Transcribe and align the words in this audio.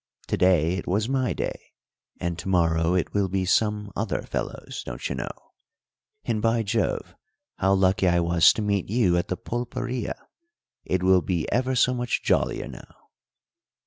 To 0.29 0.35
day 0.35 0.73
it 0.77 0.87
was 0.87 1.07
my 1.07 1.31
day, 1.31 1.73
and 2.19 2.35
to 2.39 2.49
morrow 2.49 2.95
it 2.95 3.13
will 3.13 3.27
be 3.29 3.45
some 3.45 3.91
other 3.95 4.23
fellow's, 4.23 4.81
don't 4.83 5.07
you 5.07 5.13
know. 5.13 5.29
And, 6.23 6.41
by 6.41 6.63
Jove, 6.63 7.13
how 7.59 7.75
lucky 7.75 8.07
I 8.07 8.19
was 8.19 8.51
to 8.53 8.63
meet 8.63 8.89
you 8.89 9.15
at 9.15 9.27
the 9.27 9.37
pulperia! 9.37 10.15
It 10.85 11.03
will 11.03 11.21
be 11.21 11.47
ever 11.51 11.75
so 11.75 11.93
much 11.93 12.23
jollier 12.23 12.67
now." 12.67 12.95